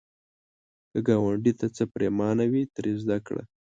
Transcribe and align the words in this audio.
که 0.91 0.99
ګاونډي 1.07 1.53
ته 1.59 1.65
څه 1.75 1.83
پرېمانه 1.93 2.45
وي، 2.51 2.63
ترې 2.75 2.91
زده 3.01 3.17
کړه 3.27 3.43